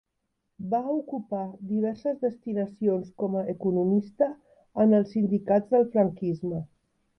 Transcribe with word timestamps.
Va 0.69 0.77
ocupar 0.93 1.43
diverses 1.71 2.17
destinacions 2.23 3.13
com 3.23 3.37
a 3.41 3.45
economista 3.55 4.31
en 4.87 4.99
els 5.03 5.15
sindicats 5.19 5.73
del 5.77 5.89
franquisme. 5.97 6.67